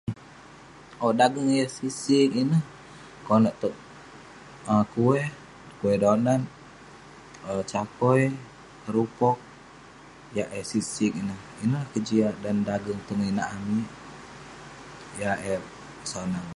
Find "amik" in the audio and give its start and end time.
13.57-13.89